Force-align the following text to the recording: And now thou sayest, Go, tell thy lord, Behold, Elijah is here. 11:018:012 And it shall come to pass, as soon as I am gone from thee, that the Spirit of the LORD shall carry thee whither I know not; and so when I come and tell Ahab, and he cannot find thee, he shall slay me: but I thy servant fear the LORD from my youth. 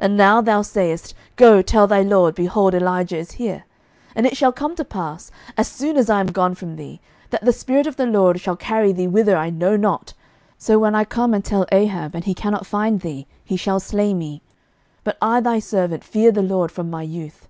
And 0.00 0.16
now 0.16 0.40
thou 0.40 0.62
sayest, 0.62 1.14
Go, 1.36 1.62
tell 1.62 1.86
thy 1.86 2.02
lord, 2.02 2.34
Behold, 2.34 2.74
Elijah 2.74 3.18
is 3.18 3.30
here. 3.30 3.62
11:018:012 4.16 4.16
And 4.16 4.26
it 4.26 4.36
shall 4.36 4.52
come 4.52 4.74
to 4.74 4.84
pass, 4.84 5.30
as 5.56 5.68
soon 5.68 5.96
as 5.96 6.10
I 6.10 6.18
am 6.18 6.26
gone 6.26 6.56
from 6.56 6.74
thee, 6.74 7.00
that 7.30 7.44
the 7.44 7.52
Spirit 7.52 7.86
of 7.86 7.94
the 7.94 8.06
LORD 8.06 8.40
shall 8.40 8.56
carry 8.56 8.90
thee 8.90 9.06
whither 9.06 9.36
I 9.36 9.50
know 9.50 9.76
not; 9.76 10.08
and 10.14 10.54
so 10.58 10.80
when 10.80 10.96
I 10.96 11.04
come 11.04 11.32
and 11.32 11.44
tell 11.44 11.66
Ahab, 11.70 12.16
and 12.16 12.24
he 12.24 12.34
cannot 12.34 12.66
find 12.66 12.98
thee, 12.98 13.28
he 13.44 13.56
shall 13.56 13.78
slay 13.78 14.12
me: 14.12 14.42
but 15.04 15.16
I 15.22 15.38
thy 15.38 15.60
servant 15.60 16.02
fear 16.02 16.32
the 16.32 16.42
LORD 16.42 16.72
from 16.72 16.90
my 16.90 17.02
youth. 17.02 17.46